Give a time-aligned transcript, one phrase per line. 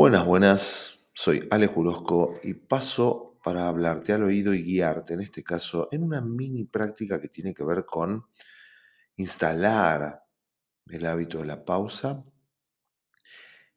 [0.00, 0.98] Buenas, buenas.
[1.12, 6.02] Soy Alex Jurosco y paso para hablarte al oído y guiarte, en este caso, en
[6.02, 8.24] una mini práctica que tiene que ver con
[9.18, 10.24] instalar
[10.86, 12.24] el hábito de la pausa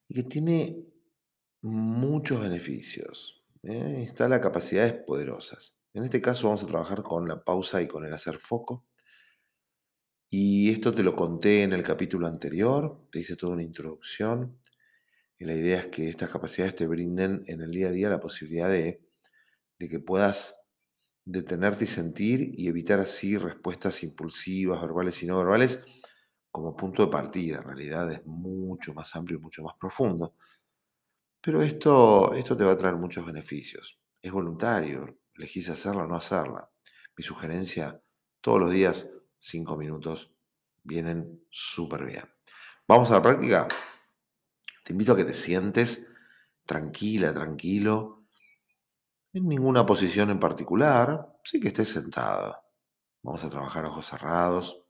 [0.08, 0.86] y que tiene
[1.62, 3.44] muchos beneficios.
[3.62, 3.98] ¿eh?
[4.00, 5.82] Instala capacidades poderosas.
[5.94, 8.86] En este caso vamos a trabajar con la pausa y con el hacer foco.
[10.30, 14.58] Y esto te lo conté en el capítulo anterior, te hice toda una introducción.
[15.44, 18.22] Y la idea es que estas capacidades te brinden en el día a día la
[18.22, 19.02] posibilidad de,
[19.78, 20.56] de que puedas
[21.26, 25.84] detenerte y sentir y evitar así respuestas impulsivas, verbales y no verbales,
[26.50, 27.58] como punto de partida.
[27.58, 30.36] En realidad es mucho más amplio y mucho más profundo.
[31.42, 34.00] Pero esto, esto te va a traer muchos beneficios.
[34.22, 36.72] Es voluntario, elegís hacerla o no hacerla.
[37.18, 38.02] Mi sugerencia,
[38.40, 40.34] todos los días, cinco minutos,
[40.84, 42.24] vienen súper bien.
[42.88, 43.68] Vamos a la práctica.
[44.84, 46.08] Te invito a que te sientes
[46.66, 48.24] tranquila, tranquilo,
[49.34, 52.64] en ninguna posición en particular, sí que estés sentada.
[53.24, 54.86] Vamos a trabajar ojos cerrados.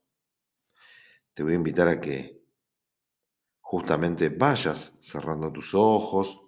[1.33, 2.43] Te voy a invitar a que
[3.61, 6.43] justamente vayas cerrando tus ojos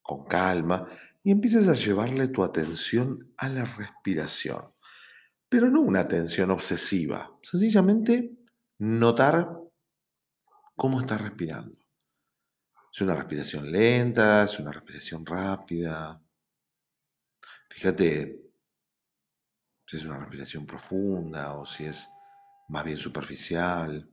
[0.00, 0.86] con calma
[1.22, 4.72] y empieces a llevarle tu atención a la respiración.
[5.48, 8.38] Pero no una atención obsesiva, sencillamente
[8.78, 9.60] notar
[10.74, 11.76] cómo estás respirando.
[12.92, 16.20] Es una respiración lenta, es una respiración rápida.
[17.68, 18.40] Fíjate
[19.86, 22.08] si es una respiración profunda o si es
[22.68, 24.08] más bien superficial.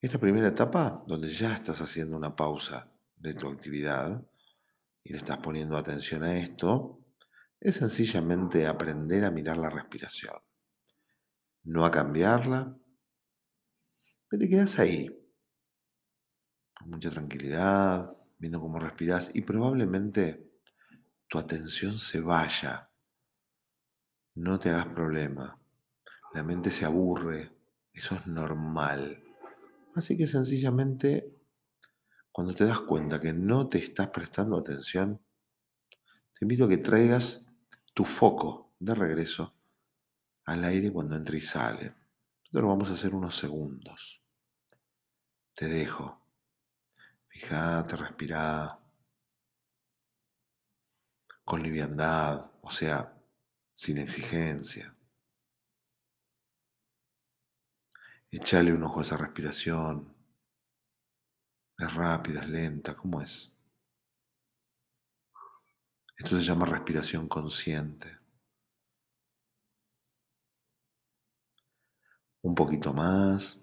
[0.00, 4.24] Esta primera etapa, donde ya estás haciendo una pausa de tu actividad
[5.02, 7.04] y le estás poniendo atención a esto,
[7.60, 10.36] es sencillamente aprender a mirar la respiración,
[11.64, 12.76] no a cambiarla.
[14.28, 15.25] Te quedas ahí,
[16.96, 20.50] mucha tranquilidad, viendo cómo respiras y probablemente
[21.28, 22.90] tu atención se vaya.
[24.34, 25.60] No te hagas problema.
[26.32, 27.52] La mente se aburre,
[27.92, 29.22] eso es normal.
[29.94, 31.36] Así que sencillamente
[32.32, 35.20] cuando te das cuenta que no te estás prestando atención,
[36.32, 37.46] te invito a que traigas
[37.92, 39.54] tu foco de regreso
[40.46, 41.94] al aire cuando entra y sale.
[42.52, 44.22] Lo vamos a hacer unos segundos.
[45.54, 46.25] Te dejo.
[47.38, 48.80] Fíjate, respira
[51.44, 53.14] con liviandad, o sea,
[53.74, 54.96] sin exigencia.
[58.30, 60.16] Echale un ojo a esa respiración.
[61.78, 63.52] Es rápida, es lenta, ¿cómo es?
[66.16, 68.18] Esto se llama respiración consciente.
[72.40, 73.62] Un poquito más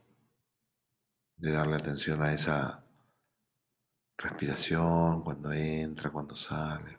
[1.37, 2.82] de darle atención a esa
[4.17, 6.97] respiración cuando entra, cuando sale.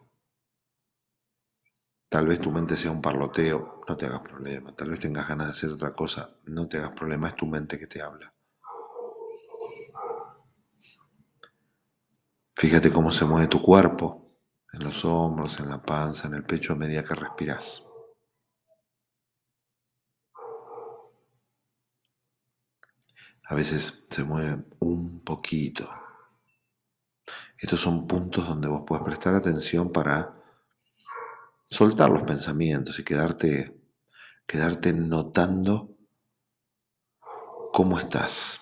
[2.08, 4.74] Tal vez tu mente sea un parloteo, no te hagas problema.
[4.74, 7.78] Tal vez tengas ganas de hacer otra cosa, no te hagas problema, es tu mente
[7.78, 8.32] que te habla.
[12.56, 14.34] Fíjate cómo se mueve tu cuerpo,
[14.72, 17.86] en los hombros, en la panza, en el pecho a medida que respiras.
[23.48, 25.88] A veces se mueve un poquito.
[27.58, 30.32] Estos son puntos donde vos puedes prestar atención para
[31.68, 33.80] soltar los pensamientos y quedarte,
[34.46, 35.96] quedarte notando
[37.72, 38.60] cómo estás.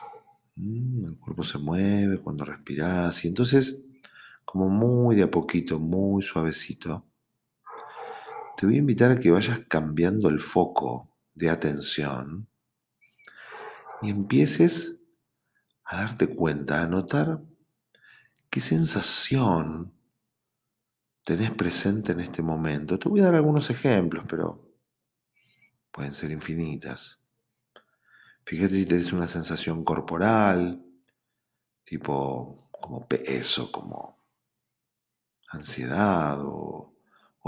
[0.57, 3.85] Mm, el cuerpo se mueve cuando respiras y entonces,
[4.45, 7.07] como muy de a poquito, muy suavecito,
[8.57, 12.49] te voy a invitar a que vayas cambiando el foco de atención
[14.03, 15.03] y empieces
[15.85, 17.43] a darte cuenta, a notar
[18.53, 19.95] qué sensación
[21.25, 22.99] tenés presente en este momento.
[22.99, 24.77] Te voy a dar algunos ejemplos, pero
[25.91, 27.19] pueden ser infinitas.
[28.45, 30.85] Fíjate si tenés una sensación corporal,
[31.83, 34.23] tipo como peso, como
[35.49, 36.95] ansiedad, o,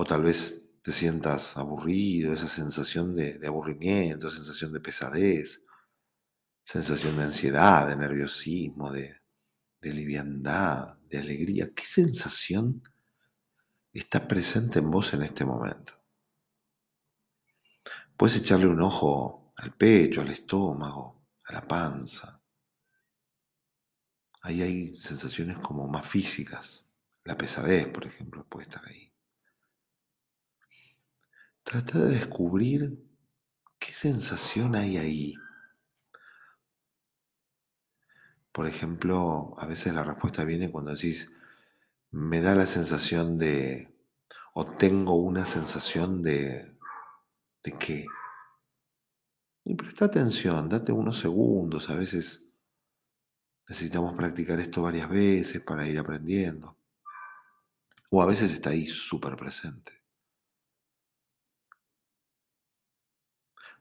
[0.09, 5.67] tal vez te sientas aburrido, esa sensación de, aburrimiento, sensación de pesadez,
[6.63, 9.24] sensación de ansiedad, de nerviosismo, de,
[9.85, 11.73] de liviandad, de alegría.
[11.75, 12.83] ¿Qué sensación
[13.93, 15.93] está presente en vos en este momento?
[18.17, 22.41] Puedes echarle un ojo al pecho, al estómago, a la panza.
[24.41, 26.87] Ahí hay sensaciones como más físicas.
[27.25, 29.13] La pesadez, por ejemplo, puede estar ahí.
[31.63, 32.99] Trata de descubrir
[33.79, 35.35] qué sensación hay ahí.
[38.55, 41.29] Por ejemplo, a veces la respuesta viene cuando decís,
[42.13, 43.93] me da la sensación de,
[44.53, 46.79] o tengo una sensación de,
[47.65, 48.07] ¿de qué?
[49.65, 52.47] Y presta atención, date unos segundos, a veces
[53.69, 56.79] necesitamos practicar esto varias veces para ir aprendiendo.
[58.09, 60.05] O a veces está ahí súper presente.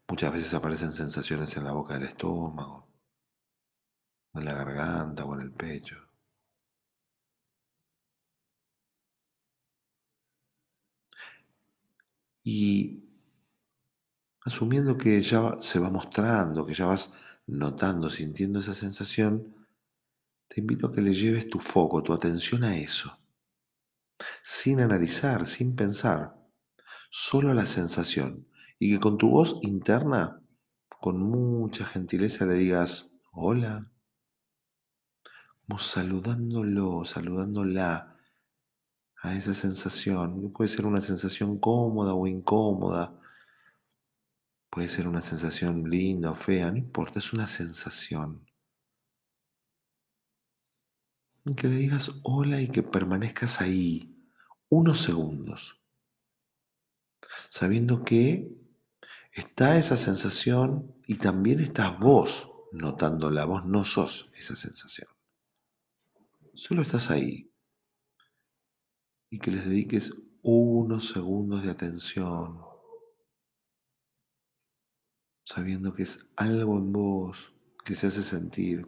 [0.07, 2.92] Muchas veces aparecen sensaciones en la boca del estómago,
[4.33, 5.97] en la garganta o en el pecho.
[12.43, 13.03] Y
[14.41, 17.13] asumiendo que ya se va mostrando, que ya vas
[17.47, 19.55] notando, sintiendo esa sensación,
[20.47, 23.17] te invito a que le lleves tu foco, tu atención a eso,
[24.43, 26.35] sin analizar, sin pensar,
[27.09, 28.47] solo a la sensación,
[28.77, 30.41] y que con tu voz interna,
[30.99, 33.92] con mucha gentileza le digas, hola,
[35.67, 38.17] como saludándolo, saludándola
[39.21, 43.17] a esa sensación, puede ser una sensación cómoda o incómoda,
[44.69, 48.45] puede ser una sensación linda o fea, no importa, es una sensación.
[51.55, 54.29] Que le digas hola y que permanezcas ahí
[54.69, 55.79] unos segundos,
[57.49, 58.51] sabiendo que
[59.31, 65.12] está esa sensación y también estás vos notándola, vos no sos esa sensación.
[66.55, 67.51] Solo estás ahí.
[69.31, 70.13] Y que les dediques
[70.43, 72.61] unos segundos de atención,
[75.43, 77.53] sabiendo que es algo en vos
[77.83, 78.87] que se hace sentir.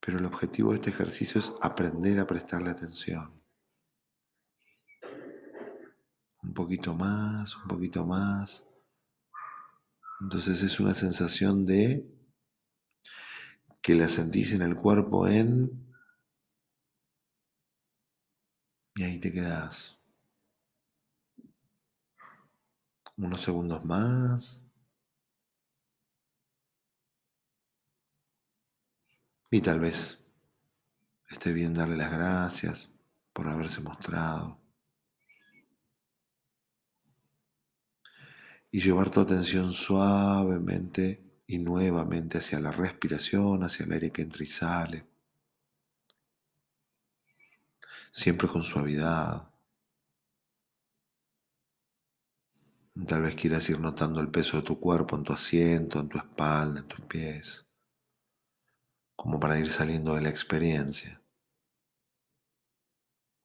[0.00, 3.32] Pero el objetivo de este ejercicio es aprender a prestarle atención.
[6.42, 8.68] Un poquito más, un poquito más.
[10.20, 12.17] Entonces es una sensación de
[13.88, 15.70] que la sentís en el cuerpo en...
[18.96, 19.98] Y ahí te quedas.
[23.16, 24.62] Unos segundos más.
[29.50, 30.22] Y tal vez
[31.30, 32.92] esté bien darle las gracias
[33.32, 34.60] por haberse mostrado.
[38.70, 44.44] Y llevar tu atención suavemente y nuevamente hacia la respiración, hacia el aire que entra
[44.44, 45.04] y sale.
[48.12, 49.50] Siempre con suavidad.
[53.04, 56.18] Tal vez quieras ir notando el peso de tu cuerpo en tu asiento, en tu
[56.18, 57.68] espalda, en tus pies
[59.18, 61.20] como para ir saliendo de la experiencia.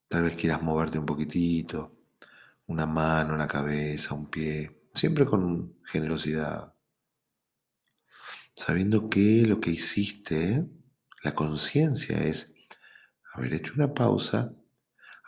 [0.08, 1.98] Tal vez quieras moverte un poquitito,
[2.68, 6.73] una mano, la cabeza, un pie, siempre con generosidad,
[8.56, 10.66] sabiendo que lo que hiciste,
[11.24, 12.54] la conciencia es
[13.34, 14.54] haber hecho una pausa,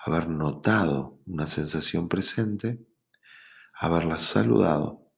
[0.05, 2.85] haber notado una sensación presente,
[3.73, 5.11] haberla saludado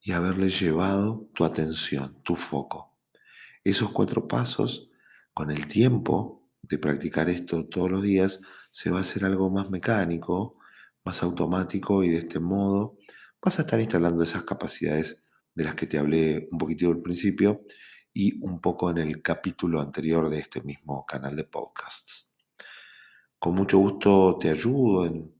[0.00, 2.96] y haberle llevado tu atención, tu foco.
[3.62, 4.90] Esos cuatro pasos,
[5.32, 9.70] con el tiempo de practicar esto todos los días, se va a hacer algo más
[9.70, 10.58] mecánico,
[11.04, 12.98] más automático y de este modo
[13.40, 15.24] vas a estar instalando esas capacidades
[15.58, 17.64] de las que te hablé un poquitito al principio
[18.14, 22.36] y un poco en el capítulo anterior de este mismo canal de podcasts.
[23.40, 25.34] Con mucho gusto te ayudo en,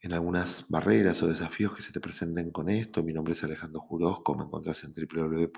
[0.00, 3.02] en algunas barreras o desafíos que se te presenten con esto.
[3.02, 5.50] Mi nombre es Alejandro Jurosco, me encontrás en www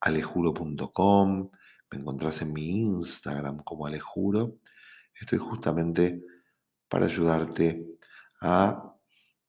[0.00, 1.50] alejuro.com,
[1.90, 4.58] me encontrás en mi Instagram como alejuro.
[5.20, 6.24] Estoy justamente
[6.88, 7.98] para ayudarte
[8.40, 8.94] a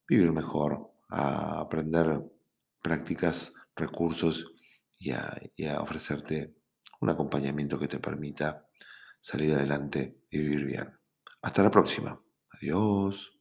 [0.08, 2.24] vivir mejor, a aprender
[2.82, 4.54] prácticas, recursos
[4.98, 6.56] y a, ofrecerte
[7.02, 8.68] un acompañamiento que te permita
[9.20, 11.00] salir adelante y vivir bien.
[11.42, 12.22] Hasta la próxima.
[12.52, 13.32] Adiós.